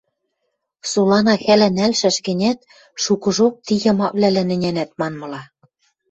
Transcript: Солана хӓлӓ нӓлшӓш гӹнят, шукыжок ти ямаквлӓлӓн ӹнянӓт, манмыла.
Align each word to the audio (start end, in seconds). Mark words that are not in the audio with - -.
Солана 0.91 1.35
хӓлӓ 1.43 1.69
нӓлшӓш 1.77 2.17
гӹнят, 2.27 2.59
шукыжок 3.03 3.53
ти 3.65 3.73
ямаквлӓлӓн 3.91 4.49
ӹнянӓт, 4.55 4.91
манмыла. 4.99 5.41